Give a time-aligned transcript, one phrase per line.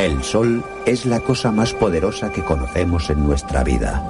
[0.00, 4.02] El sol es la cosa más poderosa que conocemos en nuestra vida.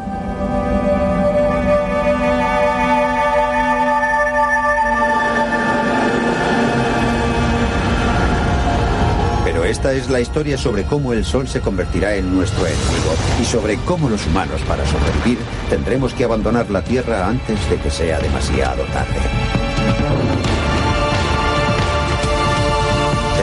[9.45, 13.13] Pero esta es la historia sobre cómo el sol se convertirá en nuestro enemigo
[13.43, 15.39] y sobre cómo los humanos para sobrevivir
[15.69, 20.50] tendremos que abandonar la Tierra antes de que sea demasiado tarde.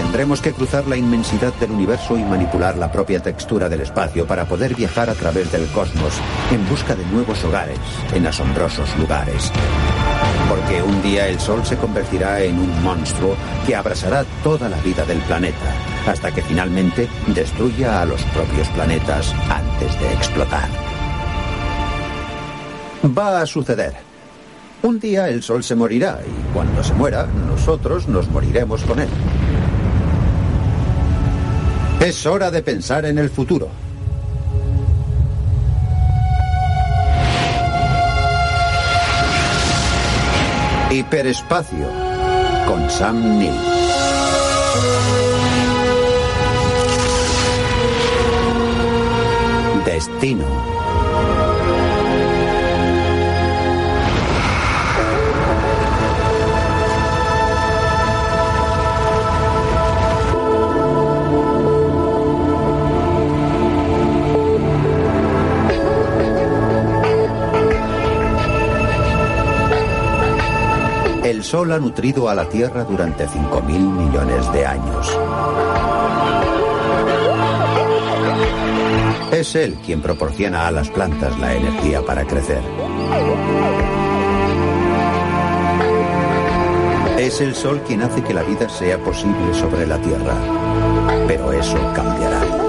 [0.08, 4.46] Tendremos que cruzar la inmensidad del universo y manipular la propia textura del espacio para
[4.46, 6.14] poder viajar a través del cosmos
[6.50, 7.78] en busca de nuevos hogares
[8.16, 9.52] en asombrosos lugares.
[10.48, 13.36] Porque un día el Sol se convertirá en un monstruo
[13.68, 15.76] que abrazará toda la vida del planeta,
[16.08, 20.70] hasta que finalmente destruya a los propios planetas antes de explotar.
[23.06, 23.94] Va a suceder.
[24.84, 29.10] Un día el Sol se morirá y cuando se muera, nosotros nos moriremos con él.
[32.00, 33.70] Es hora de pensar en el futuro.
[40.92, 41.90] Hiperespacio
[42.68, 43.54] con Sam Neill.
[49.86, 50.77] Destino.
[71.48, 75.18] Sol ha nutrido a la Tierra durante 5.000 millones de años.
[79.32, 82.60] Es Él quien proporciona a las plantas la energía para crecer.
[87.18, 90.36] Es el Sol quien hace que la vida sea posible sobre la Tierra.
[91.28, 92.67] Pero eso cambiará.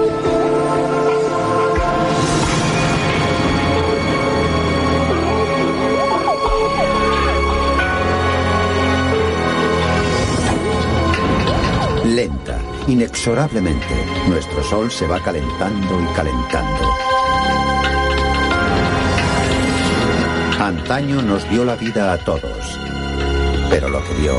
[12.19, 12.59] Lenta,
[12.89, 13.95] inexorablemente,
[14.27, 16.93] nuestro Sol se va calentando y calentando.
[20.59, 22.77] Antaño nos dio la vida a todos,
[23.69, 24.33] pero lo que dio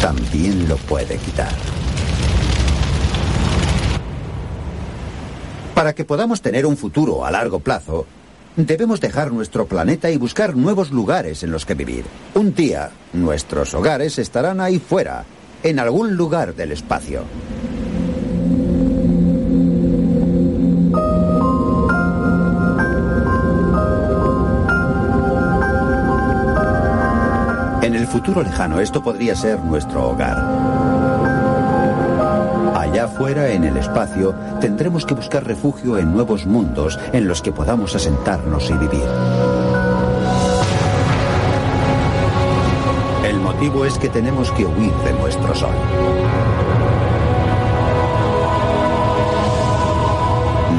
[0.00, 1.54] también lo puede quitar.
[5.72, 8.06] Para que podamos tener un futuro a largo plazo,
[8.56, 12.04] debemos dejar nuestro planeta y buscar nuevos lugares en los que vivir.
[12.34, 15.24] Un día, nuestros hogares estarán ahí fuera,
[15.62, 17.24] en algún lugar del espacio.
[27.82, 30.79] En el futuro lejano esto podría ser nuestro hogar.
[32.90, 37.52] Allá afuera, en el espacio, tendremos que buscar refugio en nuevos mundos en los que
[37.52, 39.04] podamos asentarnos y vivir.
[43.24, 45.74] El motivo es que tenemos que huir de nuestro sol.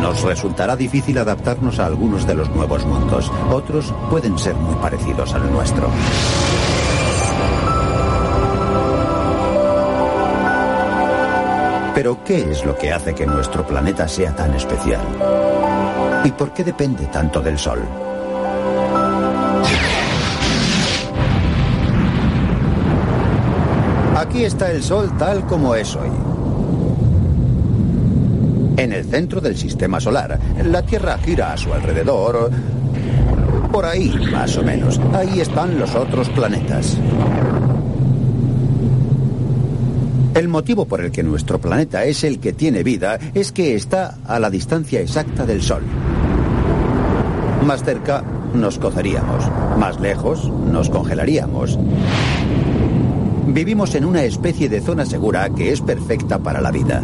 [0.01, 3.31] Nos resultará difícil adaptarnos a algunos de los nuevos mundos.
[3.49, 5.89] Otros pueden ser muy parecidos al nuestro.
[11.93, 15.01] Pero ¿qué es lo que hace que nuestro planeta sea tan especial?
[16.23, 17.81] ¿Y por qué depende tanto del Sol?
[24.15, 26.09] Aquí está el Sol tal como es hoy.
[28.77, 32.49] En el centro del sistema solar, la Tierra gira a su alrededor.
[33.69, 34.99] Por ahí, más o menos.
[35.13, 36.97] Ahí están los otros planetas.
[40.41, 44.17] El motivo por el que nuestro planeta es el que tiene vida es que está
[44.25, 45.83] a la distancia exacta del Sol.
[47.63, 48.23] Más cerca
[48.55, 49.45] nos coceríamos,
[49.77, 51.77] más lejos nos congelaríamos.
[53.49, 57.03] Vivimos en una especie de zona segura que es perfecta para la vida.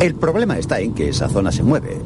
[0.00, 2.00] El problema está en que esa zona se mueve.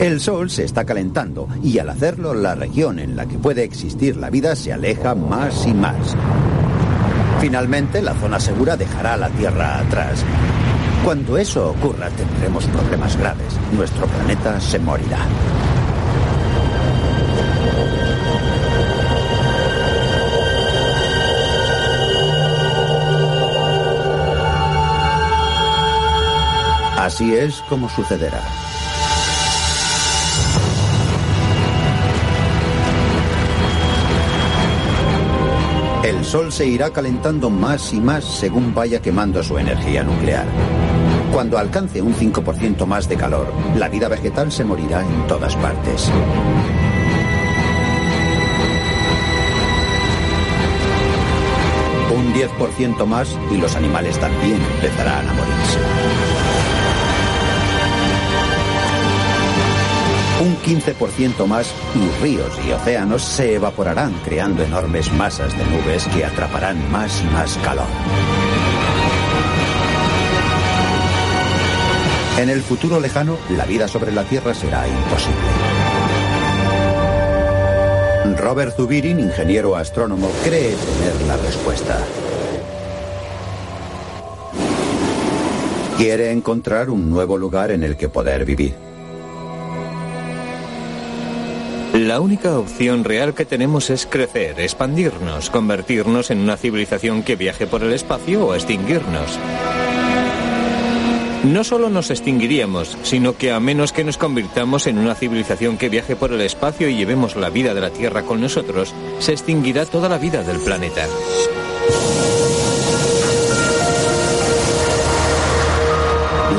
[0.00, 4.16] El Sol se está calentando y al hacerlo la región en la que puede existir
[4.16, 6.16] la vida se aleja más y más.
[7.44, 10.24] Finalmente, la zona segura dejará la Tierra atrás.
[11.04, 13.52] Cuando eso ocurra, tendremos problemas graves.
[13.70, 15.18] Nuestro planeta se morirá.
[26.96, 28.40] Así es como sucederá.
[36.24, 40.46] El Sol se irá calentando más y más según vaya quemando su energía nuclear.
[41.30, 46.10] Cuando alcance un 5% más de calor, la vida vegetal se morirá en todas partes.
[52.16, 56.33] Un 10% más y los animales también empezarán a morirse.
[60.64, 66.90] 15% más y ríos y océanos se evaporarán creando enormes masas de nubes que atraparán
[66.90, 67.86] más y más calor.
[72.38, 75.38] En el futuro lejano, la vida sobre la Tierra será imposible.
[78.36, 81.98] Robert Zubirin, ingeniero astrónomo, cree tener la respuesta.
[85.96, 88.93] Quiere encontrar un nuevo lugar en el que poder vivir.
[92.04, 97.66] La única opción real que tenemos es crecer, expandirnos, convertirnos en una civilización que viaje
[97.66, 99.38] por el espacio o extinguirnos.
[101.44, 105.88] No solo nos extinguiríamos, sino que a menos que nos convirtamos en una civilización que
[105.88, 109.86] viaje por el espacio y llevemos la vida de la Tierra con nosotros, se extinguirá
[109.86, 111.06] toda la vida del planeta.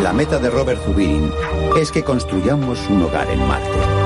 [0.02, 1.32] La meta de Robert Zubirin
[1.80, 4.05] es que construyamos un hogar en Marte.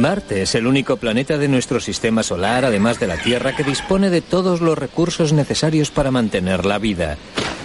[0.00, 4.10] Marte es el único planeta de nuestro sistema solar, además de la Tierra, que dispone
[4.10, 7.16] de todos los recursos necesarios para mantener la vida.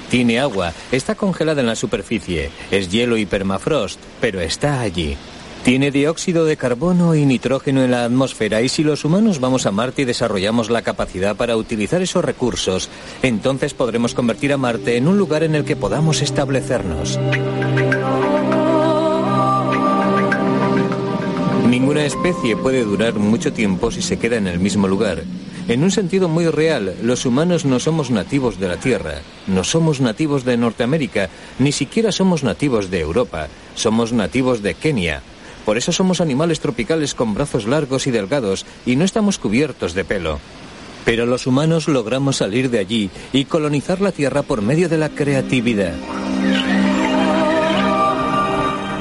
[0.09, 5.17] Tiene agua, está congelada en la superficie, es hielo y permafrost, pero está allí.
[5.63, 9.71] Tiene dióxido de carbono y nitrógeno en la atmósfera y si los humanos vamos a
[9.71, 12.89] Marte y desarrollamos la capacidad para utilizar esos recursos,
[13.21, 17.19] entonces podremos convertir a Marte en un lugar en el que podamos establecernos.
[21.79, 25.23] Ninguna especie puede durar mucho tiempo si se queda en el mismo lugar.
[25.69, 30.01] En un sentido muy real, los humanos no somos nativos de la Tierra, no somos
[30.01, 35.21] nativos de Norteamérica, ni siquiera somos nativos de Europa, somos nativos de Kenia.
[35.63, 40.03] Por eso somos animales tropicales con brazos largos y delgados y no estamos cubiertos de
[40.03, 40.39] pelo.
[41.05, 45.07] Pero los humanos logramos salir de allí y colonizar la Tierra por medio de la
[45.07, 45.93] creatividad.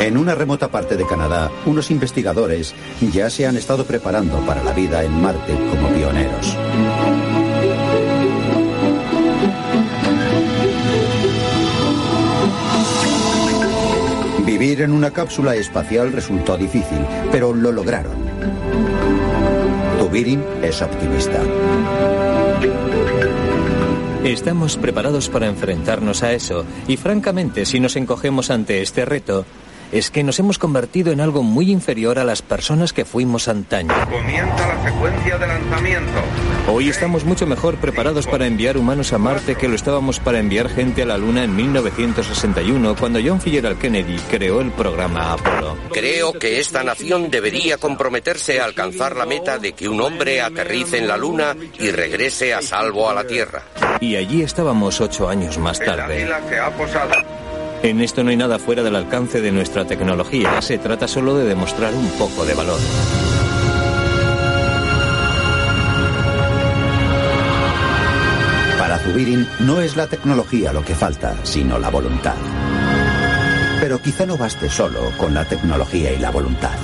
[0.09, 2.75] En una remota parte de Canadá, unos investigadores
[3.13, 6.57] ya se han estado preparando para la vida en Marte como pioneros.
[14.47, 18.17] Vivir en una cápsula espacial resultó difícil, pero lo lograron.
[19.99, 21.43] Tubirin es optimista.
[24.25, 29.45] Estamos preparados para enfrentarnos a eso y francamente si nos encogemos ante este reto,
[29.93, 33.95] es que nos hemos convertido en algo muy inferior a las personas que fuimos antaño.
[34.11, 36.21] Comienza la secuencia de lanzamiento.
[36.71, 40.69] Hoy estamos mucho mejor preparados para enviar humanos a Marte que lo estábamos para enviar
[40.69, 45.79] gente a la Luna en 1961, cuando John Fitzgerald Kennedy creó el programa Apolo.
[45.91, 50.99] Creo que esta nación debería comprometerse a alcanzar la meta de que un hombre aterrice
[50.99, 53.63] en la Luna y regrese a salvo a la Tierra.
[54.01, 56.23] Y allí estábamos ocho años más tarde.
[56.23, 57.48] El águila se ha posado.
[57.83, 61.45] En esto no hay nada fuera del alcance de nuestra tecnología, se trata solo de
[61.45, 62.81] demostrar un poco de valor.
[68.79, 72.35] Para Zubirin no es la tecnología lo que falta, sino la voluntad.
[73.81, 76.77] Pero quizá no baste solo con la tecnología y la voluntad.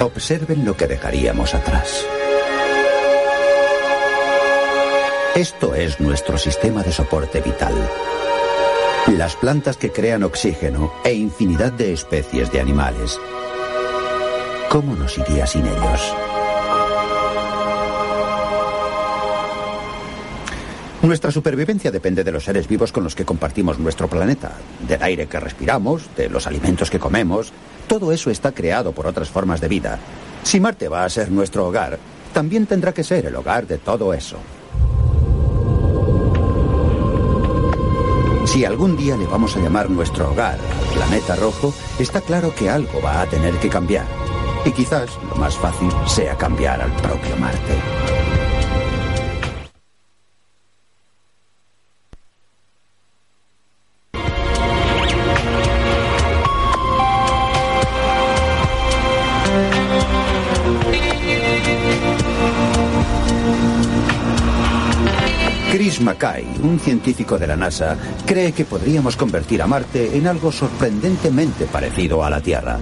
[0.00, 2.06] Observen lo que dejaríamos atrás.
[5.34, 7.72] Esto es nuestro sistema de soporte vital.
[9.16, 13.18] Las plantas que crean oxígeno e infinidad de especies de animales.
[14.68, 16.14] ¿Cómo nos iría sin ellos?
[21.00, 24.52] Nuestra supervivencia depende de los seres vivos con los que compartimos nuestro planeta,
[24.86, 27.54] del aire que respiramos, de los alimentos que comemos.
[27.86, 29.98] Todo eso está creado por otras formas de vida.
[30.42, 31.98] Si Marte va a ser nuestro hogar,
[32.34, 34.36] también tendrá que ser el hogar de todo eso.
[38.44, 40.58] Si algún día le vamos a llamar nuestro hogar
[40.94, 44.06] planeta rojo, está claro que algo va a tener que cambiar.
[44.64, 48.21] Y quizás lo más fácil sea cambiar al propio Marte.
[66.62, 72.22] Un científico de la NASA, cree que podríamos convertir a Marte en algo sorprendentemente parecido
[72.22, 72.78] a la Tierra.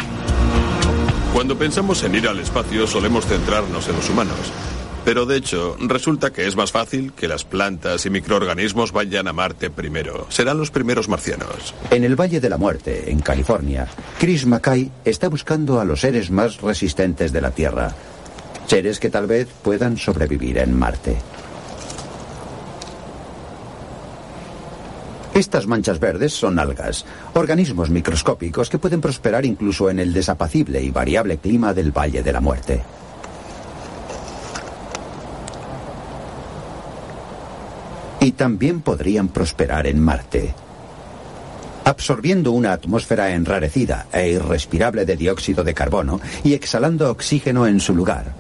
[1.32, 4.52] Cuando pensamos en ir al espacio solemos centrarnos en los humanos.
[5.06, 9.32] Pero de hecho, resulta que es más fácil que las plantas y microorganismos vayan a
[9.32, 10.26] Marte primero.
[10.28, 11.74] Serán los primeros marcianos.
[11.90, 16.30] En el Valle de la Muerte, en California, Chris Mackay está buscando a los seres
[16.30, 17.94] más resistentes de la Tierra.
[18.66, 21.16] Seres que tal vez puedan sobrevivir en Marte.
[25.40, 30.90] Estas manchas verdes son algas, organismos microscópicos que pueden prosperar incluso en el desapacible y
[30.90, 32.82] variable clima del Valle de la Muerte.
[38.20, 40.54] Y también podrían prosperar en Marte,
[41.86, 47.94] absorbiendo una atmósfera enrarecida e irrespirable de dióxido de carbono y exhalando oxígeno en su
[47.94, 48.34] lugar.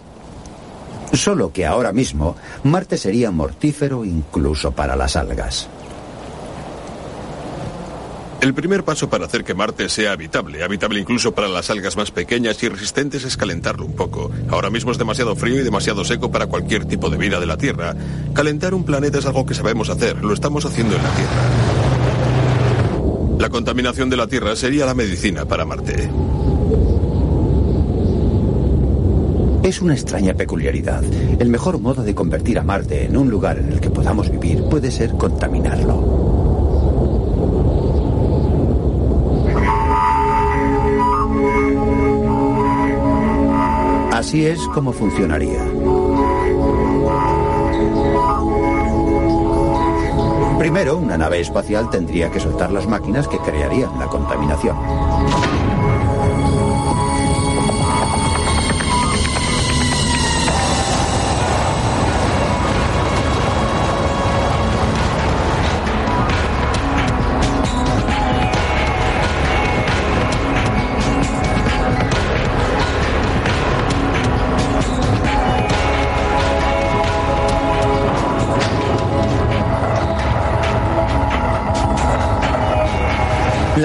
[1.14, 5.66] Solo que ahora mismo Marte sería mortífero incluso para las algas.
[8.40, 12.10] El primer paso para hacer que Marte sea habitable, habitable incluso para las algas más
[12.10, 14.30] pequeñas y resistentes, es calentarlo un poco.
[14.48, 17.58] Ahora mismo es demasiado frío y demasiado seco para cualquier tipo de vida de la
[17.58, 17.94] Tierra.
[18.32, 21.30] Calentar un planeta es algo que sabemos hacer, lo estamos haciendo en la Tierra.
[23.38, 26.10] La contaminación de la Tierra sería la medicina para Marte.
[29.62, 31.04] Es una extraña peculiaridad.
[31.38, 34.62] El mejor modo de convertir a Marte en un lugar en el que podamos vivir
[34.64, 36.29] puede ser contaminarlo.
[44.30, 45.64] Así es como funcionaría.
[50.56, 54.76] Primero, una nave espacial tendría que soltar las máquinas que crearían la contaminación.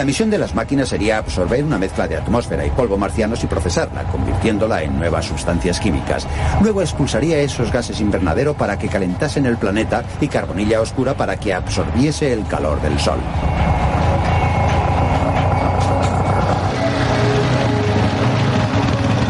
[0.05, 3.47] La misión de las máquinas sería absorber una mezcla de atmósfera y polvo marcianos y
[3.47, 6.27] procesarla, convirtiéndola en nuevas sustancias químicas.
[6.61, 11.55] Luego expulsaría esos gases invernadero para que calentasen el planeta y carbonilla oscura para que
[11.55, 13.17] absorbiese el calor del Sol.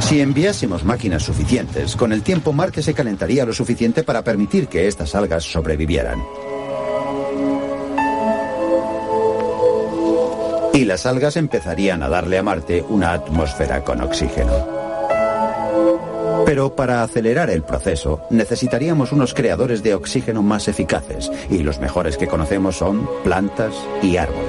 [0.01, 4.89] Si enviásemos máquinas suficientes, con el tiempo Marte se calentaría lo suficiente para permitir que
[4.89, 6.21] estas algas sobrevivieran.
[10.85, 14.53] Y las algas empezarían a darle a Marte una atmósfera con oxígeno.
[16.45, 22.17] Pero para acelerar el proceso necesitaríamos unos creadores de oxígeno más eficaces y los mejores
[22.17, 23.73] que conocemos son plantas
[24.03, 24.44] y árboles.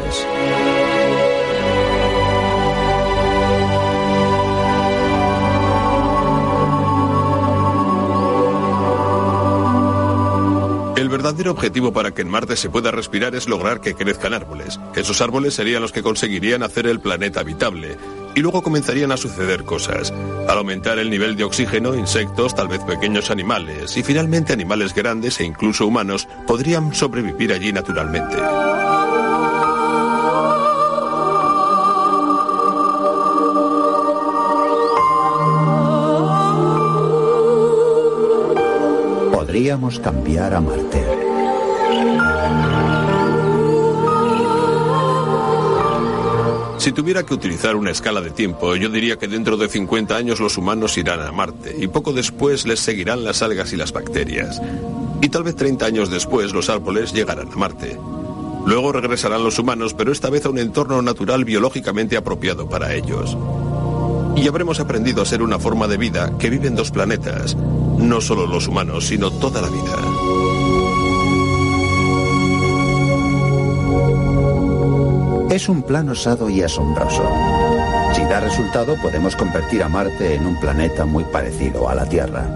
[10.96, 14.80] El verdadero objetivo para que en Marte se pueda respirar es lograr que crezcan árboles.
[14.94, 17.98] Esos árboles serían los que conseguirían hacer el planeta habitable.
[18.34, 20.10] Y luego comenzarían a suceder cosas.
[20.48, 25.38] Al aumentar el nivel de oxígeno, insectos, tal vez pequeños animales y finalmente animales grandes
[25.40, 28.36] e incluso humanos podrían sobrevivir allí naturalmente.
[39.56, 41.02] Podríamos cambiar a Marte.
[46.76, 50.40] Si tuviera que utilizar una escala de tiempo, yo diría que dentro de 50 años
[50.40, 54.60] los humanos irán a Marte y poco después les seguirán las algas y las bacterias.
[55.22, 57.98] Y tal vez 30 años después los árboles llegarán a Marte.
[58.66, 63.38] Luego regresarán los humanos, pero esta vez a un entorno natural biológicamente apropiado para ellos.
[64.36, 68.20] Y habremos aprendido a ser una forma de vida que vive en dos planetas, no
[68.20, 69.96] solo los humanos, sino toda la vida.
[75.50, 77.24] Es un plan osado y asombroso.
[78.14, 82.46] Si da resultado, podemos convertir a Marte en un planeta muy parecido a la Tierra.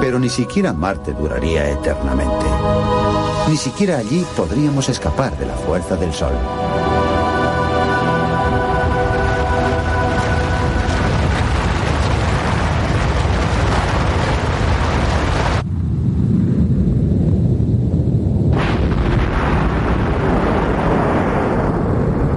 [0.00, 2.46] Pero ni siquiera Marte duraría eternamente.
[3.48, 6.34] Ni siquiera allí podríamos escapar de la fuerza del Sol.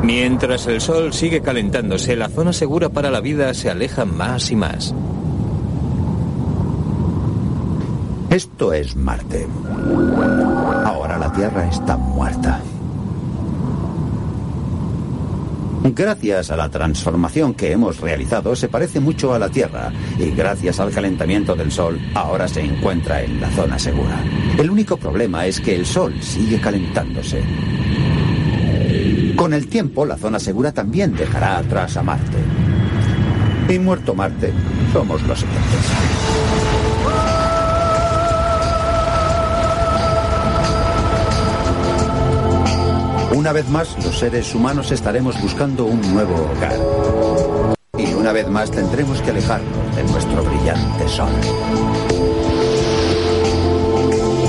[0.03, 4.55] Mientras el Sol sigue calentándose, la zona segura para la vida se aleja más y
[4.55, 4.95] más.
[8.29, 9.45] Esto es Marte.
[11.35, 12.61] Tierra está muerta.
[15.83, 20.79] Gracias a la transformación que hemos realizado, se parece mucho a la Tierra y gracias
[20.79, 24.21] al calentamiento del Sol, ahora se encuentra en la zona segura.
[24.57, 27.41] El único problema es que el Sol sigue calentándose.
[29.35, 32.37] Con el tiempo, la zona segura también dejará atrás a Marte.
[33.69, 34.53] Y muerto Marte,
[34.93, 36.70] somos los siguientes.
[43.41, 46.77] Una vez más, los seres humanos estaremos buscando un nuevo hogar.
[47.97, 51.31] Y una vez más tendremos que alejarnos de nuestro brillante sol.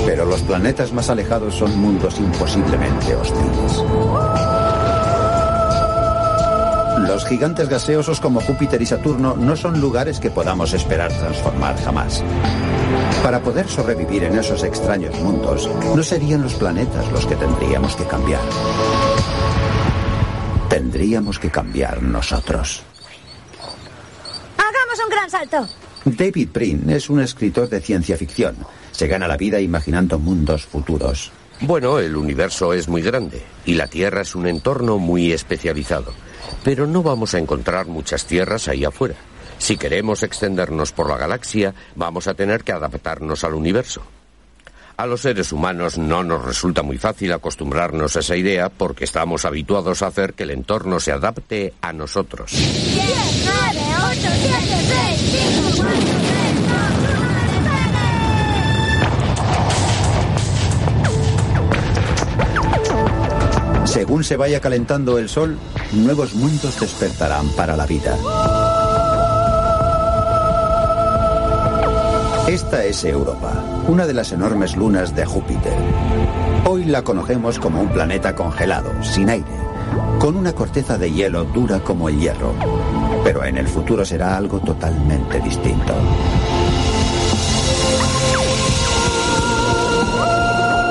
[0.05, 4.52] Pero los planetas más alejados son mundos imposiblemente hostiles.
[7.07, 12.23] Los gigantes gaseosos como Júpiter y Saturno no son lugares que podamos esperar transformar jamás.
[13.21, 18.05] Para poder sobrevivir en esos extraños mundos, no serían los planetas los que tendríamos que
[18.05, 18.41] cambiar.
[20.69, 22.83] Tendríamos que cambiar nosotros.
[24.57, 25.67] ¡Hagamos un gran salto!
[26.05, 28.55] David Brin es un escritor de ciencia ficción.
[28.91, 31.31] Se gana la vida imaginando mundos futuros.
[31.61, 36.13] Bueno, el universo es muy grande y la Tierra es un entorno muy especializado.
[36.63, 39.15] Pero no vamos a encontrar muchas tierras ahí afuera.
[39.57, 44.03] Si queremos extendernos por la galaxia, vamos a tener que adaptarnos al universo.
[44.95, 49.43] A los seres humanos no nos resulta muy fácil acostumbrarnos a esa idea porque estamos
[49.43, 52.51] habituados a hacer que el entorno se adapte a nosotros.
[52.51, 52.65] 10,
[53.45, 53.81] 9,
[54.11, 56.22] 8, 7, 6, 5, 4,
[63.93, 65.55] Según se vaya calentando el Sol,
[65.91, 68.17] nuevos mundos despertarán para la vida.
[72.47, 73.53] Esta es Europa,
[73.87, 75.75] una de las enormes lunas de Júpiter.
[76.65, 79.45] Hoy la conocemos como un planeta congelado, sin aire,
[80.17, 82.55] con una corteza de hielo dura como el hierro.
[83.23, 85.93] Pero en el futuro será algo totalmente distinto.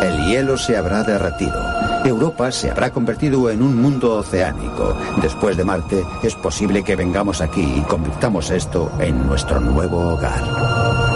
[0.02, 1.81] El hielo se habrá derretido.
[2.08, 4.96] Europa se habrá convertido en un mundo oceánico.
[5.20, 11.11] Después de Marte, es posible que vengamos aquí y convirtamos esto en nuestro nuevo hogar.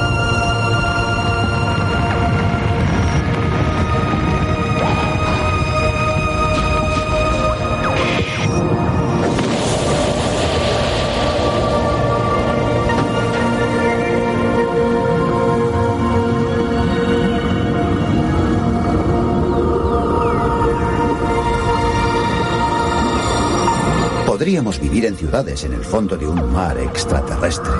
[25.26, 27.72] Ciudades en el fondo de un mar extraterrestre.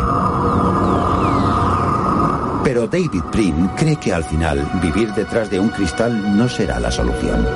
[2.65, 6.91] Pero David Prim cree que al final vivir detrás de un cristal no será la
[6.91, 7.47] solución.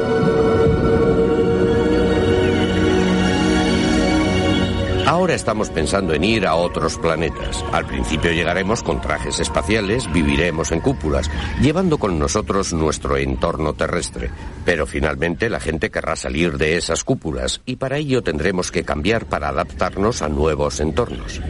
[5.09, 7.65] Ahora estamos pensando en ir a otros planetas.
[7.73, 11.29] Al principio llegaremos con trajes espaciales, viviremos en cúpulas,
[11.61, 14.31] llevando con nosotros nuestro entorno terrestre.
[14.65, 19.27] Pero finalmente la gente querrá salir de esas cúpulas y para ello tendremos que cambiar
[19.27, 21.41] para adaptarnos a nuevos entornos.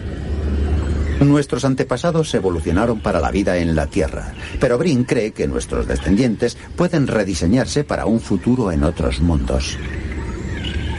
[1.20, 6.56] Nuestros antepasados evolucionaron para la vida en la Tierra, pero Brin cree que nuestros descendientes
[6.76, 9.76] pueden rediseñarse para un futuro en otros mundos.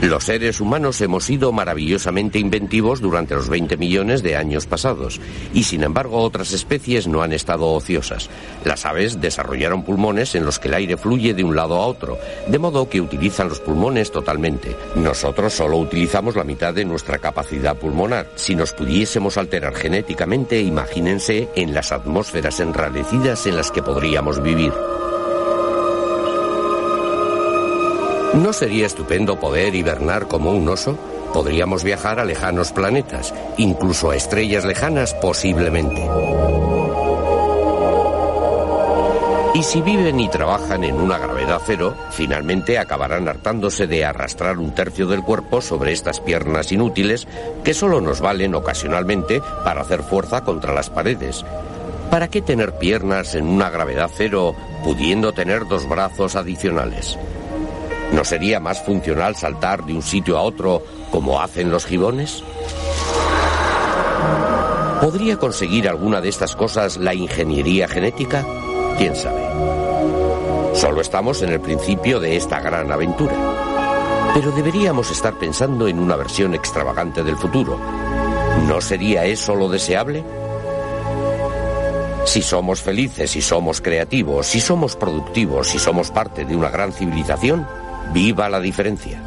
[0.02, 5.22] Los seres humanos hemos sido maravillosamente inventivos durante los 20 millones de años pasados,
[5.54, 8.28] y sin embargo otras especies no han estado ociosas.
[8.66, 12.18] Las aves desarrollaron pulmones en los que el aire fluye de un lado a otro,
[12.48, 14.76] de modo que utilizan los pulmones totalmente.
[14.96, 18.28] Nosotros solo utilizamos la mitad de nuestra capacidad pulmonar.
[18.34, 24.74] Si nos pudiésemos alterar genéticamente, imagínense en las atmósferas enrarecidas en las que podríamos vivir.
[28.34, 30.98] ¿No sería estupendo poder hibernar como un oso?
[31.34, 36.08] Podríamos viajar a lejanos planetas, incluso a estrellas lejanas posiblemente.
[39.54, 44.74] Y si viven y trabajan en una gravedad cero, finalmente acabarán hartándose de arrastrar un
[44.74, 47.28] tercio del cuerpo sobre estas piernas inútiles
[47.66, 51.44] que solo nos valen ocasionalmente para hacer fuerza contra las paredes.
[52.10, 57.18] ¿Para qué tener piernas en una gravedad cero pudiendo tener dos brazos adicionales?
[58.12, 62.44] ¿No sería más funcional saltar de un sitio a otro como hacen los gibones?
[65.02, 68.46] ¿Podría conseguir alguna de estas cosas la ingeniería genética?
[68.98, 69.42] ¿Quién sabe?
[70.74, 73.34] Solo estamos en el principio de esta gran aventura.
[74.34, 77.80] Pero deberíamos estar pensando en una versión extravagante del futuro.
[78.68, 80.24] ¿No sería eso lo deseable?
[82.26, 86.94] Si somos felices, si somos creativos, si somos productivos, si somos parte de una gran
[86.94, 87.68] civilización,
[88.14, 89.22] viva la diferencia.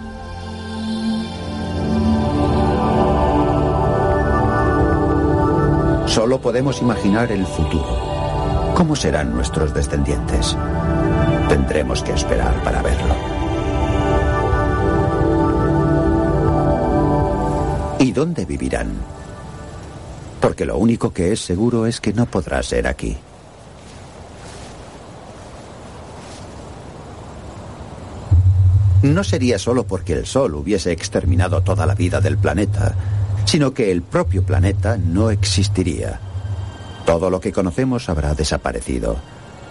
[6.06, 8.72] Solo podemos imaginar el futuro.
[8.74, 10.56] ¿Cómo serán nuestros descendientes?
[11.48, 13.14] Tendremos que esperar para verlo.
[17.98, 18.92] ¿Y dónde vivirán?
[20.40, 23.16] Porque lo único que es seguro es que no podrá ser aquí.
[29.04, 32.94] No sería solo porque el Sol hubiese exterminado toda la vida del planeta,
[33.44, 36.18] sino que el propio planeta no existiría.
[37.04, 39.18] Todo lo que conocemos habrá desaparecido,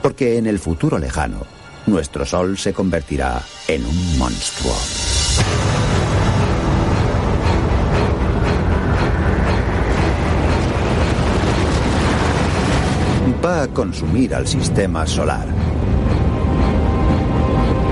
[0.03, 1.39] porque en el futuro lejano,
[1.87, 4.75] nuestro Sol se convertirá en un monstruo.
[13.43, 15.62] Va a consumir al sistema solar.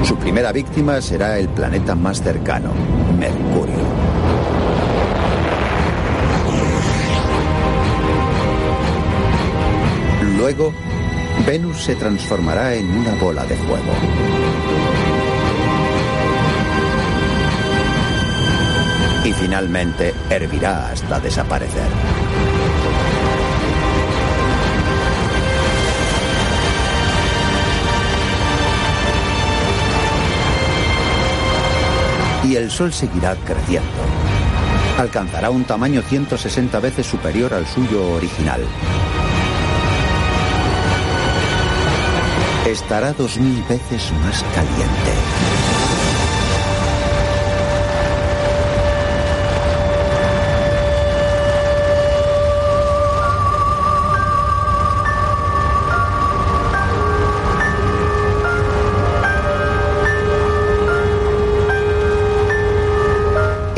[0.04, 2.74] Su primera víctima será el planeta más cercano,
[3.18, 3.76] Mercurio.
[10.38, 10.74] Luego,
[11.46, 13.94] Venus se transformará en una bola de fuego.
[19.24, 22.51] Y finalmente hervirá hasta desaparecer.
[32.62, 33.90] El Sol seguirá creciendo.
[34.98, 38.62] Alcanzará un tamaño 160 veces superior al suyo original.
[42.72, 45.71] estará dos mil veces más caliente.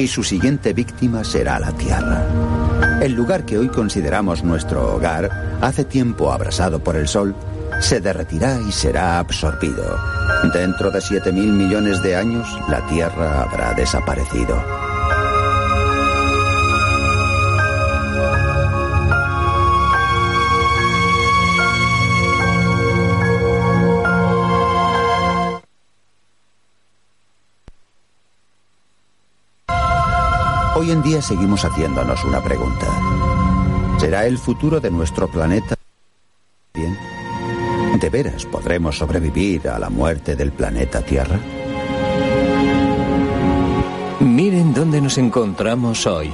[0.04, 2.28] Y su siguiente víctima será la Tierra.
[3.02, 7.34] El lugar que hoy consideramos nuestro hogar, hace tiempo abrasado por el sol,
[7.80, 9.98] se derretirá y será absorbido.
[10.54, 14.83] Dentro de 7 mil millones de años, la Tierra habrá desaparecido.
[30.84, 32.88] Hoy en día seguimos haciéndonos una pregunta.
[33.98, 35.78] ¿Será el futuro de nuestro planeta
[36.74, 36.98] bien?
[38.02, 41.39] ¿De veras podremos sobrevivir a la muerte del planeta Tierra?
[44.19, 46.30] Miren dónde nos encontramos hoy.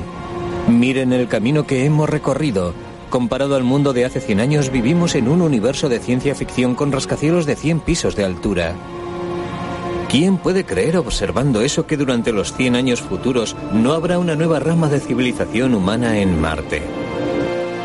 [0.67, 2.73] Miren el camino que hemos recorrido.
[3.12, 6.91] Comparado al mundo de hace 100 años, vivimos en un universo de ciencia ficción con
[6.91, 8.73] rascacielos de 100 pisos de altura.
[10.09, 14.59] ¿Quién puede creer observando eso que durante los 100 años futuros no habrá una nueva
[14.59, 16.81] rama de civilización humana en Marte?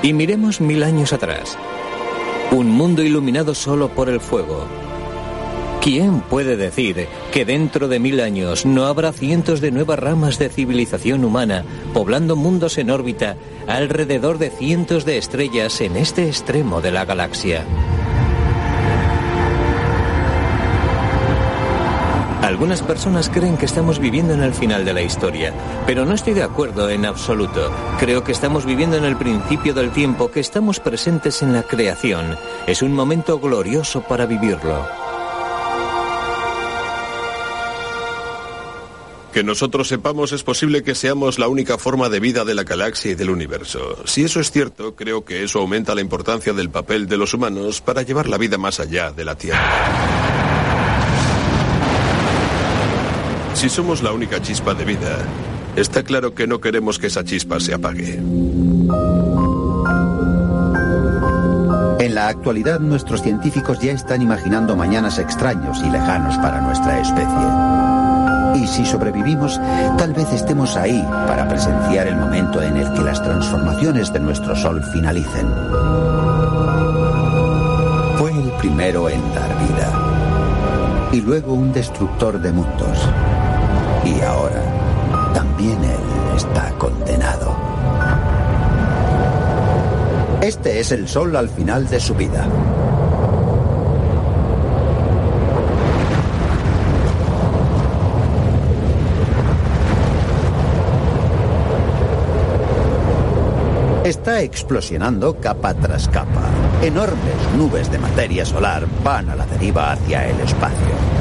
[0.03, 1.59] Y miremos mil años atrás.
[2.51, 4.65] Un mundo iluminado solo por el fuego.
[5.83, 10.49] ¿Quién puede decir que dentro de mil años no habrá cientos de nuevas ramas de
[10.49, 16.91] civilización humana poblando mundos en órbita alrededor de cientos de estrellas en este extremo de
[16.91, 17.67] la galaxia?
[22.55, 25.53] Algunas personas creen que estamos viviendo en el final de la historia,
[25.89, 27.69] pero no estoy de acuerdo en absoluto.
[27.99, 32.37] Creo que estamos viviendo en el principio del tiempo, que estamos presentes en la creación.
[32.69, 34.87] Es un momento glorioso para vivirlo.
[39.33, 43.11] Que nosotros sepamos es posible que seamos la única forma de vida de la galaxia
[43.11, 43.97] y del universo.
[44.07, 47.81] Si eso es cierto, creo que eso aumenta la importancia del papel de los humanos
[47.81, 50.14] para llevar la vida más allá de la Tierra.
[53.55, 55.17] Si somos la única chispa de vida,
[55.77, 58.21] está claro que no queremos que esa chispa se apague.
[62.01, 68.63] En la actualidad nuestros científicos ya están imaginando mañanas extraños y lejanos para nuestra especie.
[68.63, 69.61] Y si sobrevivimos,
[69.99, 74.55] tal vez estemos ahí para presenciar el momento en el que las transformaciones de nuestro
[74.57, 75.49] Sol finalicen.
[78.19, 81.09] Fue el primero en dar vida.
[81.13, 82.99] Y luego un destructor de mundos.
[84.05, 84.63] Y ahora,
[85.33, 87.57] también él está condenado.
[90.43, 92.47] Este es el sol al final de su vida.
[104.05, 106.43] Está explosionando capa tras capa.
[106.83, 111.14] Enormes nubes de materia solar van a la deriva hacia el espacio.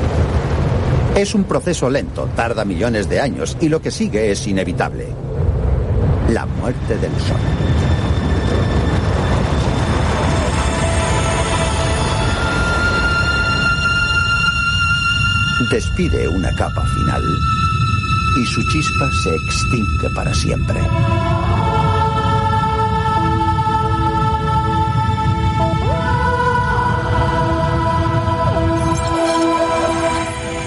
[1.15, 5.08] Es un proceso lento, tarda millones de años y lo que sigue es inevitable.
[6.30, 7.38] La muerte del Sol.
[15.69, 17.23] Despide una capa final
[18.41, 20.80] y su chispa se extingue para siempre.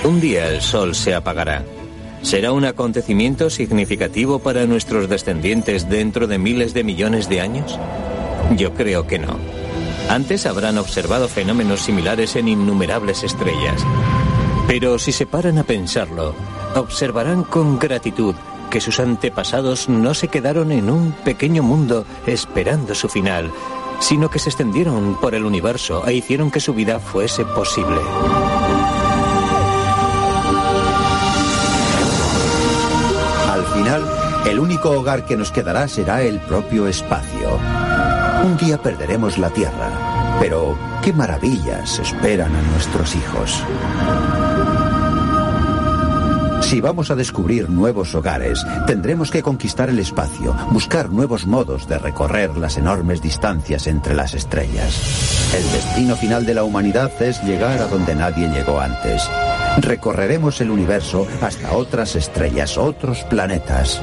[0.06, 1.64] Un día el sol se apagará.
[2.22, 7.76] ¿Será un acontecimiento significativo para nuestros descendientes dentro de miles de millones de años?
[8.56, 9.36] Yo creo que no.
[10.08, 13.84] Antes habrán observado fenómenos similares en innumerables estrellas.
[14.68, 16.36] Pero si se paran a pensarlo,
[16.76, 18.36] observarán con gratitud
[18.70, 23.50] que sus antepasados no se quedaron en un pequeño mundo esperando su final,
[23.98, 27.98] sino que se extendieron por el universo e hicieron que su vida fuese posible.
[34.46, 37.58] El único hogar que nos quedará será el propio espacio.
[38.44, 43.62] Un día perderemos la Tierra, pero qué maravillas esperan a nuestros hijos.
[46.62, 51.96] Si vamos a descubrir nuevos hogares, tendremos que conquistar el espacio, buscar nuevos modos de
[51.96, 55.54] recorrer las enormes distancias entre las estrellas.
[55.54, 59.22] El destino final de la humanidad es llegar a donde nadie llegó antes.
[59.78, 64.00] Recorreremos el universo hasta otras estrellas, otros planetas.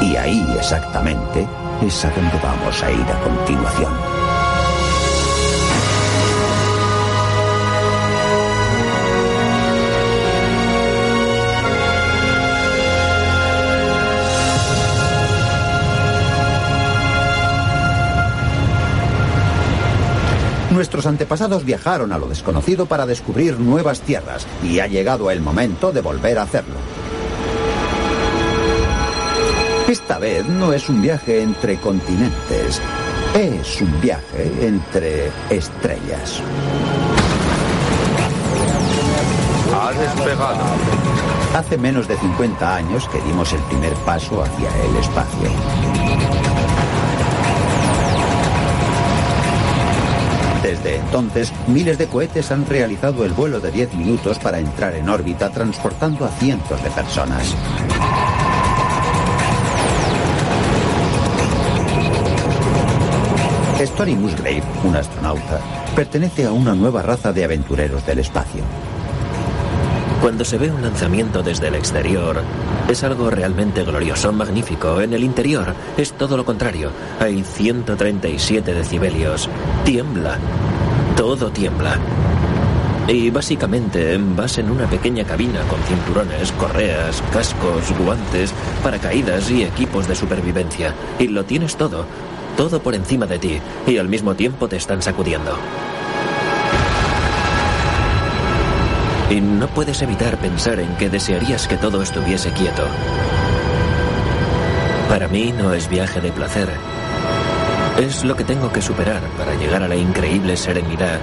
[0.00, 1.46] Y ahí exactamente
[1.82, 4.13] es a donde vamos a ir a continuación.
[20.74, 25.92] Nuestros antepasados viajaron a lo desconocido para descubrir nuevas tierras y ha llegado el momento
[25.92, 26.74] de volver a hacerlo.
[29.86, 32.82] Esta vez no es un viaje entre continentes,
[33.34, 36.42] es un viaje entre estrellas.
[39.72, 40.64] Ha despegado.
[41.54, 46.33] Hace menos de 50 años que dimos el primer paso hacia el espacio.
[50.84, 55.50] Entonces, miles de cohetes han realizado el vuelo de 10 minutos para entrar en órbita
[55.50, 57.54] transportando a cientos de personas.
[63.80, 65.60] Story Musgrave, un astronauta,
[65.94, 68.62] pertenece a una nueva raza de aventureros del espacio.
[70.20, 72.40] Cuando se ve un lanzamiento desde el exterior,
[72.88, 75.02] es algo realmente glorioso, magnífico.
[75.02, 76.90] En el interior es todo lo contrario.
[77.20, 79.50] Hay 137 decibelios.
[79.84, 80.38] Tiembla.
[81.16, 81.98] Todo tiembla.
[83.06, 90.08] Y básicamente vas en una pequeña cabina con cinturones, correas, cascos, guantes, paracaídas y equipos
[90.08, 90.94] de supervivencia.
[91.18, 92.06] Y lo tienes todo,
[92.56, 95.56] todo por encima de ti, y al mismo tiempo te están sacudiendo.
[99.30, 102.84] Y no puedes evitar pensar en que desearías que todo estuviese quieto.
[105.08, 106.68] Para mí no es viaje de placer.
[107.98, 111.20] Es lo que tengo que superar para llegar a la increíble serenidad,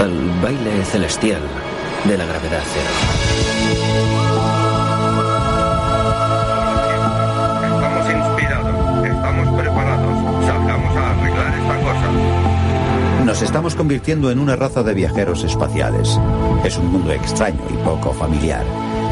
[0.00, 1.42] al baile celestial
[2.04, 2.90] de la gravedad cero.
[7.74, 10.46] Estamos inspirados, estamos preparados.
[10.46, 13.24] Salgamos a arreglar esta cosa.
[13.24, 16.20] Nos estamos convirtiendo en una raza de viajeros espaciales.
[16.64, 18.64] Es un mundo extraño y poco familiar.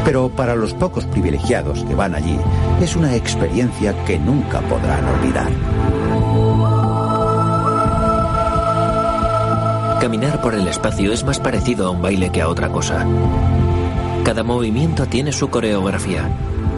[0.05, 2.39] Pero para los pocos privilegiados que van allí,
[2.81, 5.51] es una experiencia que nunca podrán olvidar.
[10.03, 13.07] Caminar por el espacio es más parecido a un baile que a otra cosa.
[14.25, 16.29] Cada movimiento tiene su coreografía.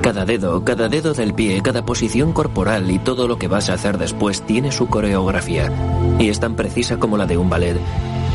[0.04, 3.74] Cada dedo, cada dedo del pie, cada posición corporal y todo lo que vas a
[3.74, 5.72] hacer después tiene su coreografía.
[6.20, 7.80] Y es tan precisa como la de un ballet.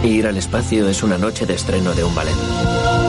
[0.03, 3.00] Ir al espacio es una noche de estreno de un ballet.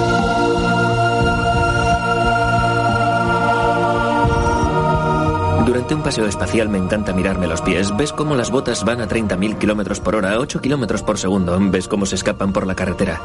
[5.71, 7.95] Durante un paseo espacial me encanta mirarme los pies.
[7.95, 11.57] Ves cómo las botas van a 30.000 kilómetros por hora, a 8 kilómetros por segundo.
[11.61, 13.21] Ves cómo se escapan por la carretera.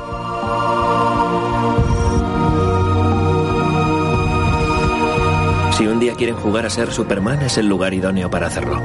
[5.77, 8.81] Si un día quieren jugar a ser Superman, es el lugar idóneo para hacerlo.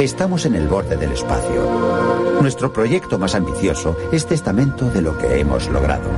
[0.00, 2.40] Estamos en el borde del espacio.
[2.40, 6.10] Nuestro proyecto más ambicioso es testamento de lo que hemos logrado.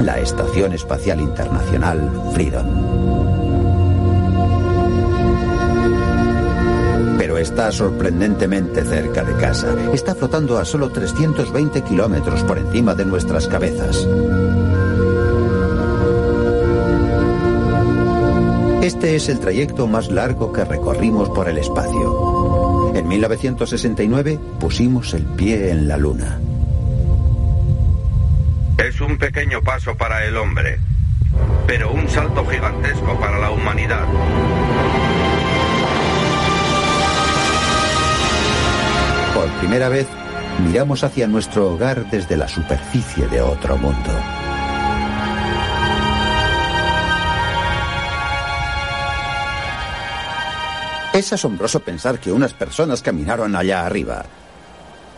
[0.00, 3.51] La Estación Espacial Internacional Freedom.
[7.52, 9.76] Está sorprendentemente cerca de casa.
[9.92, 14.08] Está flotando a solo 320 kilómetros por encima de nuestras cabezas.
[18.82, 22.94] Este es el trayecto más largo que recorrimos por el espacio.
[22.94, 26.40] En 1969 pusimos el pie en la Luna.
[28.78, 30.78] Es un pequeño paso para el hombre,
[31.66, 34.06] pero un salto gigantesco para la humanidad.
[39.62, 40.08] Primera vez,
[40.66, 44.10] miramos hacia nuestro hogar desde la superficie de otro mundo.
[51.14, 54.24] Es asombroso pensar que unas personas caminaron allá arriba.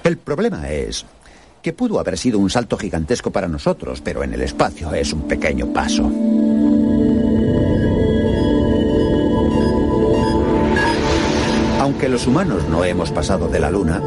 [0.02, 1.07] El problema es
[1.62, 5.26] que pudo haber sido un salto gigantesco para nosotros, pero en el espacio es un
[5.26, 6.34] pequeño paso.
[12.14, 13.98] Los humanos no hemos pasado de la Luna,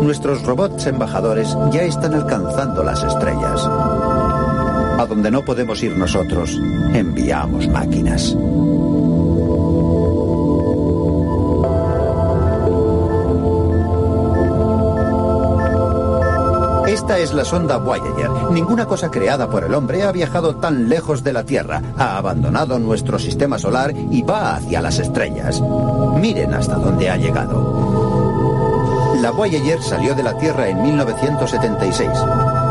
[0.00, 3.60] nuestros robots embajadores ya están alcanzando las estrellas.
[3.66, 6.56] A donde no podemos ir nosotros,
[6.94, 8.36] enviamos máquinas.
[17.18, 18.30] Es la sonda Voyager.
[18.52, 22.78] Ninguna cosa creada por el hombre ha viajado tan lejos de la Tierra, ha abandonado
[22.78, 25.60] nuestro sistema solar y va hacia las estrellas.
[26.20, 28.38] Miren hasta dónde ha llegado.
[29.20, 32.08] La Voyager salió de la Tierra en 1976.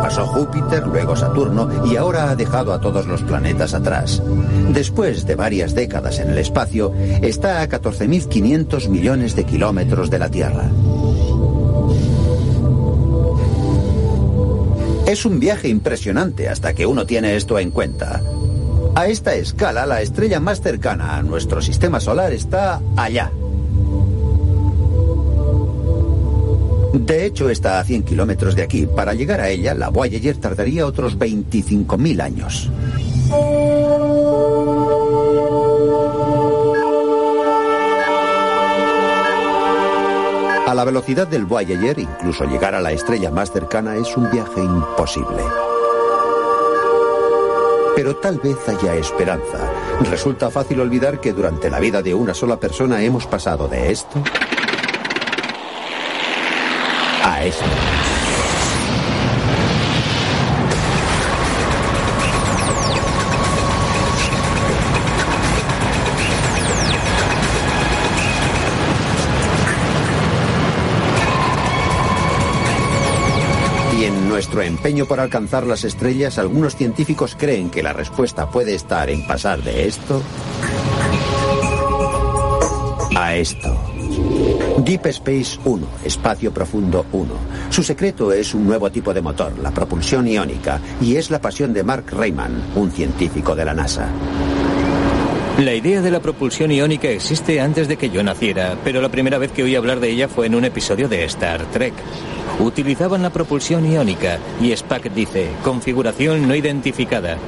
[0.01, 4.23] Pasó Júpiter, luego Saturno y ahora ha dejado a todos los planetas atrás.
[4.69, 10.29] Después de varias décadas en el espacio, está a 14.500 millones de kilómetros de la
[10.29, 10.69] Tierra.
[15.07, 18.21] Es un viaje impresionante hasta que uno tiene esto en cuenta.
[18.93, 23.31] A esta escala, la estrella más cercana a nuestro sistema solar está allá.
[26.93, 28.85] De hecho, está a 100 kilómetros de aquí.
[28.85, 32.69] Para llegar a ella, la Voyager tardaría otros 25.000 años.
[40.67, 44.59] A la velocidad del Voyager, incluso llegar a la estrella más cercana es un viaje
[44.59, 45.41] imposible.
[47.95, 49.71] Pero tal vez haya esperanza.
[50.11, 54.21] Resulta fácil olvidar que durante la vida de una sola persona hemos pasado de esto
[57.23, 57.65] a esto.
[74.87, 79.61] Empeño por alcanzar las estrellas, algunos científicos creen que la respuesta puede estar en pasar
[79.61, 80.21] de esto
[83.13, 83.77] a esto.
[84.85, 87.33] Deep Space 1, Espacio Profundo 1.
[87.69, 91.73] Su secreto es un nuevo tipo de motor, la propulsión iónica, y es la pasión
[91.73, 94.07] de Mark Rayman, un científico de la NASA.
[95.57, 99.39] La idea de la propulsión iónica existe antes de que yo naciera, pero la primera
[99.39, 101.95] vez que oí hablar de ella fue en un episodio de Star Trek.
[102.59, 107.39] Utilizaban la propulsión iónica y Spock dice, configuración no identificada.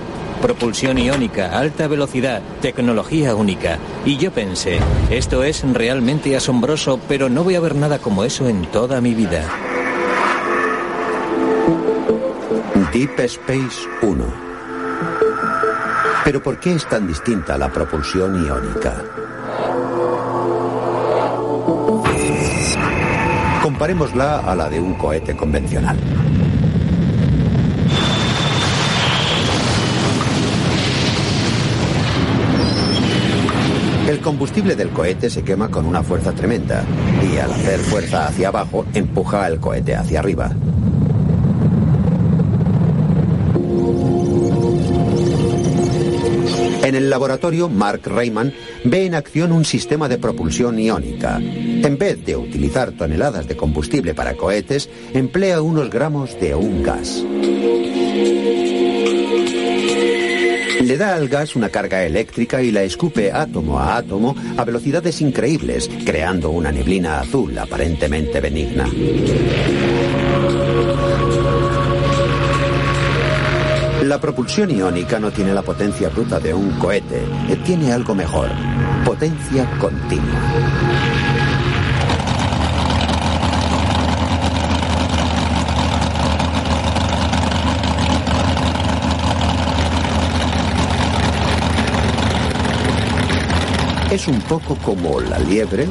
[0.42, 3.78] Propulsión iónica, alta velocidad, tecnología única.
[4.06, 4.80] Y yo pensé,
[5.12, 9.14] esto es realmente asombroso, pero no voy a ver nada como eso en toda mi
[9.14, 9.48] vida.
[12.92, 14.49] Deep Space 1.
[16.30, 19.04] Pero ¿por qué es tan distinta la propulsión iónica?
[23.64, 25.98] Comparémosla a la de un cohete convencional.
[34.08, 36.86] El combustible del cohete se quema con una fuerza tremenda
[37.24, 40.52] y al hacer fuerza hacia abajo empuja el cohete hacia arriba.
[46.90, 48.52] En el laboratorio, Mark Rayman
[48.84, 51.38] ve en acción un sistema de propulsión iónica.
[51.38, 57.24] En vez de utilizar toneladas de combustible para cohetes, emplea unos gramos de un gas.
[60.82, 65.22] Le da al gas una carga eléctrica y la escupe átomo a átomo a velocidades
[65.22, 68.90] increíbles, creando una neblina azul aparentemente benigna.
[74.10, 77.22] La propulsión iónica no tiene la potencia bruta de un cohete,
[77.64, 78.50] tiene algo mejor,
[79.06, 80.26] potencia continua.
[94.10, 95.88] Es un poco como la liebre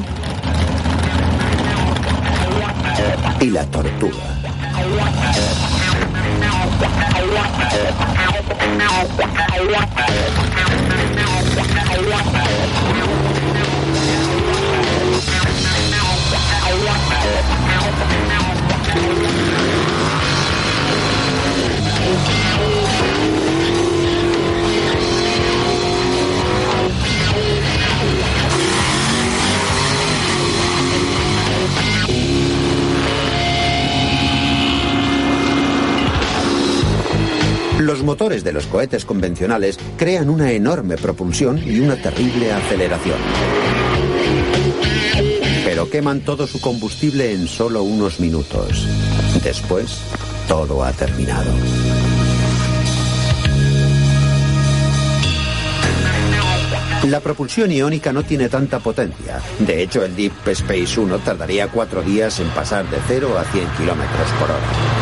[3.39, 4.39] y la tortura.
[8.77, 10.28] Motores de
[38.59, 43.17] los cohetes convencionales crean una enorme propulsión y una terrible aceleración.
[45.63, 48.85] Pero queman todo su combustible en solo unos minutos.
[49.41, 50.01] Después,
[50.49, 51.49] todo ha terminado.
[57.07, 59.39] La propulsión iónica no tiene tanta potencia.
[59.59, 63.67] De hecho, el Deep Space 1 tardaría cuatro días en pasar de 0 a 100
[63.77, 64.98] kilómetros por hora.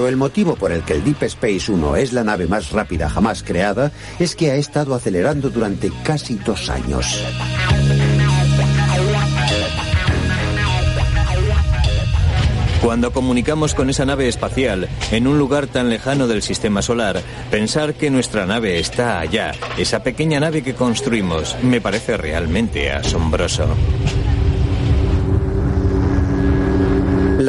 [0.00, 3.10] Pero el motivo por el que el Deep Space 1 es la nave más rápida
[3.10, 7.22] jamás creada es que ha estado acelerando durante casi dos años.
[12.82, 17.20] Cuando comunicamos con esa nave espacial en un lugar tan lejano del sistema solar,
[17.50, 23.66] pensar que nuestra nave está allá, esa pequeña nave que construimos, me parece realmente asombroso.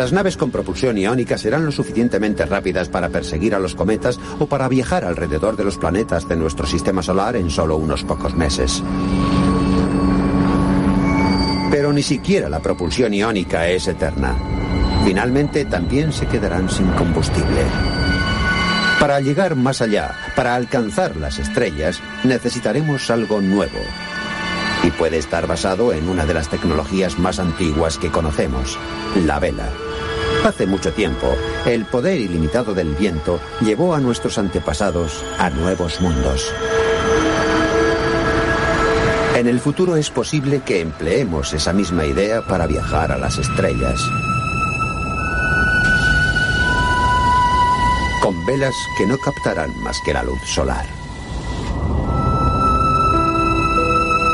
[0.02, 4.47] Las naves con propulsión iónica serán lo suficientemente rápidas para perseguir a los cometas o
[4.47, 8.82] para viajar alrededor de los planetas de nuestro sistema solar en solo unos pocos meses.
[11.70, 14.36] Pero ni siquiera la propulsión iónica es eterna.
[15.06, 17.62] Finalmente también se quedarán sin combustible.
[18.99, 23.78] Para llegar más allá, para alcanzar las estrellas, necesitaremos algo nuevo.
[24.82, 28.80] Y puede estar basado en una de las tecnologías más antiguas que conocemos,
[29.28, 29.70] la vela.
[30.43, 31.35] Hace mucho tiempo,
[31.65, 36.51] el poder ilimitado del viento llevó a nuestros antepasados a nuevos mundos.
[39.35, 44.01] En el futuro es posible que empleemos esa misma idea para viajar a las estrellas.
[48.23, 50.85] Con velas que no captarán más que la luz solar.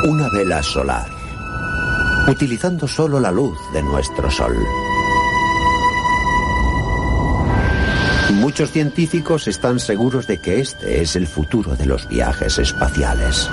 [0.06, 1.10] Una vela solar,
[2.30, 4.56] utilizando solo la luz de nuestro sol.
[8.48, 13.50] Muchos científicos están seguros de que este es el futuro de los viajes espaciales.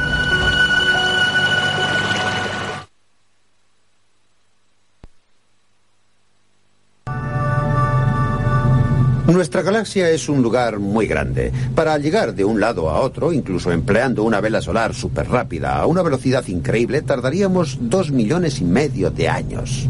[9.26, 11.52] Nuestra galaxia es un lugar muy grande.
[11.74, 15.86] Para llegar de un lado a otro, incluso empleando una vela solar súper rápida a
[15.86, 19.88] una velocidad increíble, tardaríamos dos millones y medio de años.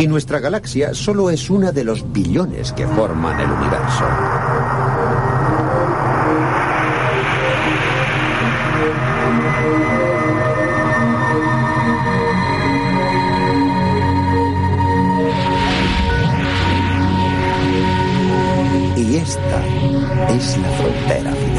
[0.00, 4.06] Y nuestra galaxia solo es una de los billones que forman el universo.
[18.96, 19.66] Y esta
[20.30, 21.49] es la frontera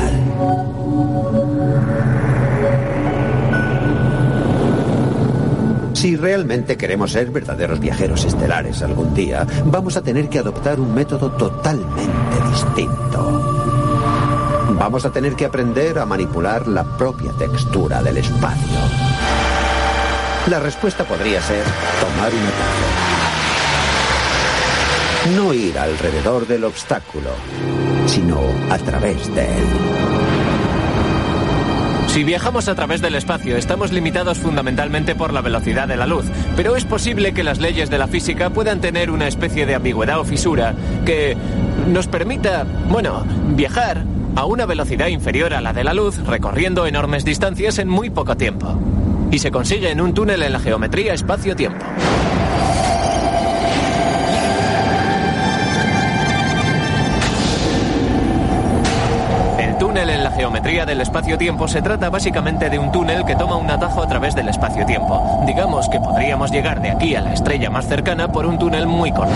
[6.02, 10.95] Si realmente queremos ser verdaderos viajeros estelares algún día, vamos a tener que adoptar un
[10.95, 12.10] método totalmente
[12.49, 13.62] distinto.
[14.80, 18.80] Vamos a tener que aprender a manipular la propia textura del espacio.
[20.47, 21.64] La respuesta podría ser
[21.99, 22.47] tomar un
[25.28, 25.45] atajo.
[25.45, 27.30] No ir alrededor del obstáculo,
[28.08, 28.39] sino
[28.72, 30.11] a través de él.
[32.12, 36.26] Si viajamos a través del espacio, estamos limitados fundamentalmente por la velocidad de la luz,
[36.57, 40.20] pero es posible que las leyes de la física puedan tener una especie de ambigüedad
[40.20, 41.38] o fisura que
[41.88, 44.03] nos permita, bueno, viajar
[44.36, 48.36] a una velocidad inferior a la de la luz, recorriendo enormes distancias en muy poco
[48.36, 48.78] tiempo.
[49.32, 51.86] Y se consigue en un túnel en la geometría espacio-tiempo.
[60.41, 64.33] Geometría del espacio-tiempo se trata básicamente de un túnel que toma un atajo a través
[64.33, 65.43] del espacio-tiempo.
[65.45, 69.11] Digamos que podríamos llegar de aquí a la estrella más cercana por un túnel muy
[69.11, 69.35] corto.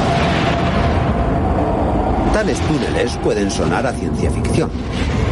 [2.33, 4.71] Tales túneles pueden sonar a ciencia ficción,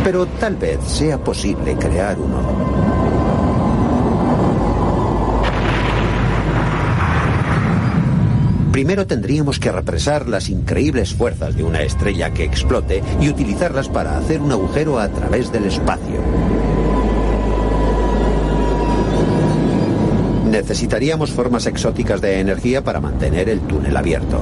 [0.04, 3.03] pero tal vez sea posible crear uno.
[8.84, 14.18] Primero tendríamos que represar las increíbles fuerzas de una estrella que explote y utilizarlas para
[14.18, 16.20] hacer un agujero a través del espacio.
[20.48, 24.42] Necesitaríamos formas exóticas de energía para mantener el túnel abierto.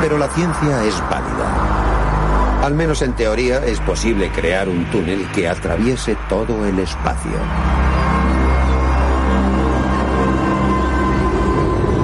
[0.00, 2.60] Pero la ciencia es válida.
[2.64, 7.38] Al menos en teoría es posible crear un túnel que atraviese todo el espacio.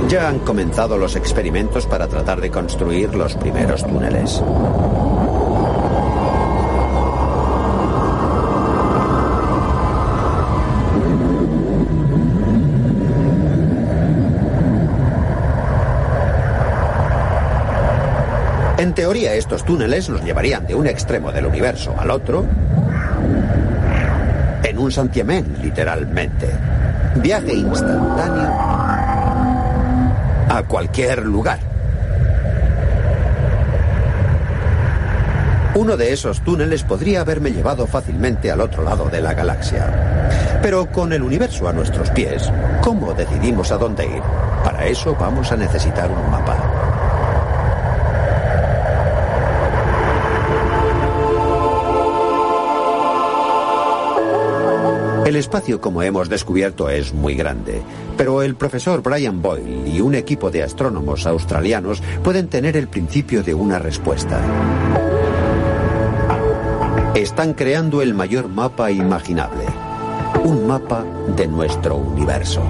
[0.09, 4.42] Ya han comenzado los experimentos para tratar de construir los primeros túneles.
[18.78, 22.46] En teoría, estos túneles nos llevarían de un extremo del universo al otro
[24.62, 26.48] en un santiamén, literalmente.
[27.16, 28.67] Viaje instantáneo
[30.68, 31.58] cualquier lugar.
[35.74, 40.58] Uno de esos túneles podría haberme llevado fácilmente al otro lado de la galaxia.
[40.60, 42.52] Pero con el universo a nuestros pies,
[42.82, 44.22] ¿cómo decidimos a dónde ir?
[44.64, 46.67] Para eso vamos a necesitar un mapa.
[55.29, 57.83] El espacio, como hemos descubierto, es muy grande,
[58.16, 63.43] pero el profesor Brian Boyle y un equipo de astrónomos australianos pueden tener el principio
[63.43, 64.41] de una respuesta.
[67.14, 69.66] Están creando el mayor mapa imaginable,
[70.45, 71.05] un mapa
[71.37, 72.62] de nuestro universo.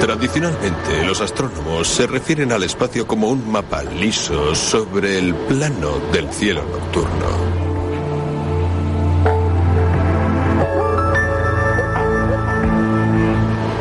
[0.00, 6.26] Tradicionalmente, los astrónomos se refieren al espacio como un mapa liso sobre el plano del
[6.30, 7.65] cielo nocturno.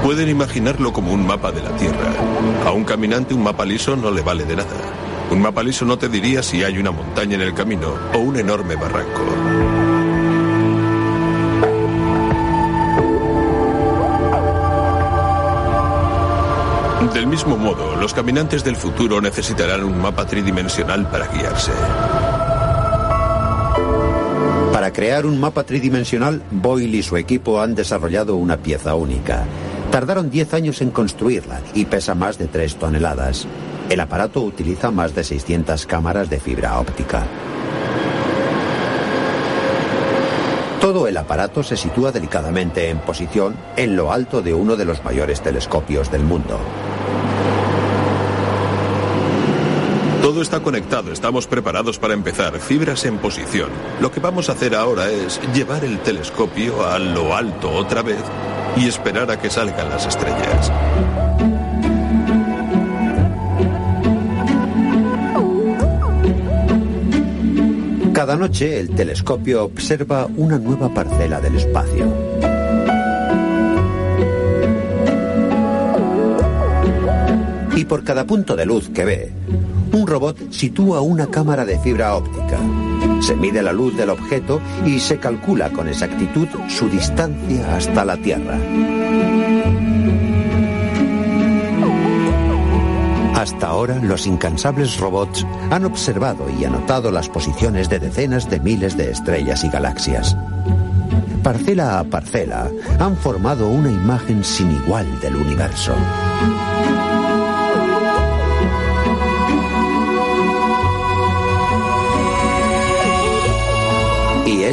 [0.06, 2.14] Pueden imaginarlo como un mapa de la Tierra.
[2.64, 4.70] A un caminante un mapa liso no le vale de nada.
[5.32, 8.38] Un mapa liso no te diría si hay una montaña en el camino o un
[8.38, 9.24] enorme barranco.
[17.12, 21.72] Del mismo modo, los caminantes del futuro necesitarán un mapa tridimensional para guiarse.
[24.72, 29.48] Para crear un mapa tridimensional, Boyle y su equipo han desarrollado una pieza única.
[29.96, 33.48] Tardaron 10 años en construirla y pesa más de 3 toneladas.
[33.88, 37.26] El aparato utiliza más de 600 cámaras de fibra óptica.
[40.82, 45.02] Todo el aparato se sitúa delicadamente en posición en lo alto de uno de los
[45.02, 46.60] mayores telescopios del mundo.
[50.22, 52.60] Todo está conectado, estamos preparados para empezar.
[52.60, 53.70] Fibras en posición.
[54.02, 58.20] Lo que vamos a hacer ahora es llevar el telescopio a lo alto otra vez
[58.78, 60.72] y esperar a que salgan las estrellas.
[68.14, 72.12] Cada noche el telescopio observa una nueva parcela del espacio.
[77.76, 79.32] Y por cada punto de luz que ve,
[79.92, 82.58] un robot sitúa una cámara de fibra óptica.
[83.22, 88.18] Se mide la luz del objeto y se calcula con exactitud su distancia hasta la
[88.18, 88.60] Tierra.
[93.36, 98.98] Hasta ahora, los incansables robots han observado y anotado las posiciones de decenas de miles
[98.98, 100.36] de estrellas y galaxias.
[101.44, 105.94] Parcela a parcela, han formado una imagen sin igual del universo.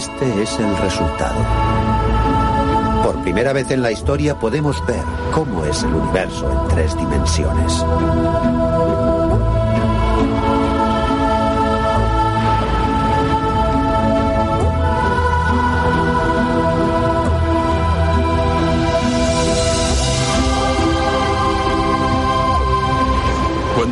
[0.02, 1.40] Este es el resultado.
[3.04, 7.84] Por primera vez en la historia podemos ver cómo es el universo en tres dimensiones.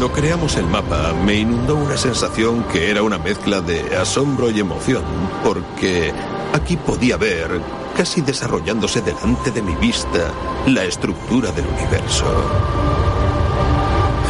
[0.01, 4.59] Cuando creamos el mapa me inundó una sensación que era una mezcla de asombro y
[4.59, 5.05] emoción,
[5.45, 6.11] porque
[6.55, 7.61] aquí podía ver,
[7.95, 10.33] casi desarrollándose delante de mi vista,
[10.67, 12.25] la estructura del universo.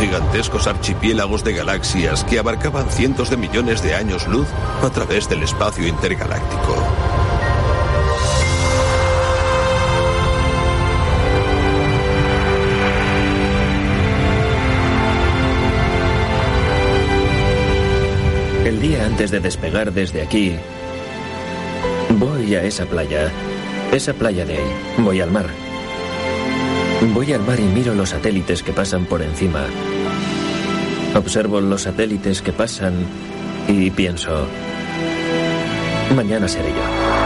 [0.00, 4.48] Gigantescos archipiélagos de galaxias que abarcaban cientos de millones de años luz
[4.82, 6.99] a través del espacio intergaláctico.
[18.70, 20.54] El día antes de despegar desde aquí,
[22.20, 23.28] voy a esa playa,
[23.90, 25.46] esa playa de ahí, voy al mar.
[27.12, 29.64] Voy al mar y miro los satélites que pasan por encima.
[31.16, 32.94] Observo los satélites que pasan
[33.66, 34.46] y pienso,
[36.14, 37.19] mañana seré yo.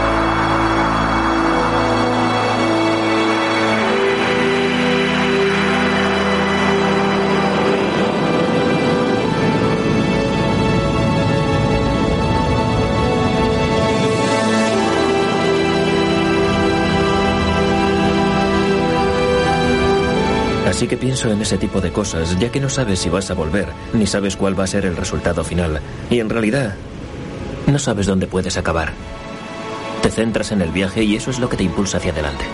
[20.65, 23.35] Así que pienso en ese tipo de cosas, ya que no sabes si vas a
[23.35, 25.79] volver, ni sabes cuál va a ser el resultado final.
[26.09, 26.73] Y en realidad,
[27.67, 28.93] no sabes dónde puedes acabar.
[30.01, 32.45] Te centras en el viaje y eso es lo que te impulsa hacia adelante.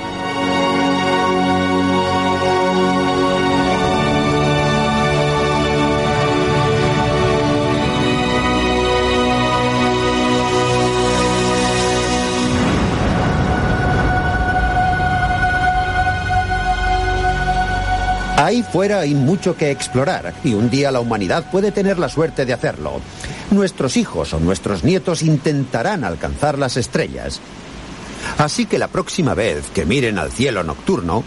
[18.42, 22.44] Ahí fuera hay mucho que explorar y un día la humanidad puede tener la suerte
[22.44, 23.00] de hacerlo.
[23.52, 27.40] Nuestros hijos o nuestros nietos intentarán alcanzar las estrellas.
[28.40, 31.24] Así que la próxima vez que miren al cielo nocturno,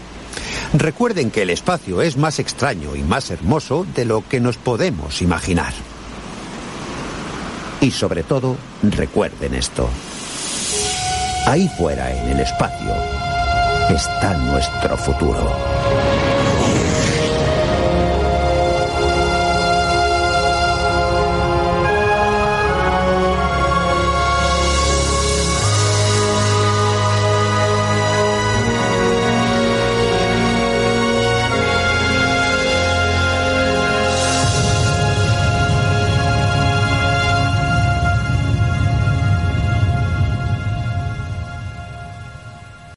[0.73, 5.21] recuerden que el espacio es más extraño y más hermoso de lo que nos podemos
[5.21, 5.71] imaginar.
[7.79, 9.87] Y sobre todo, recuerden esto.
[11.47, 12.93] Ahí fuera en el espacio
[13.89, 16.14] está nuestro futuro.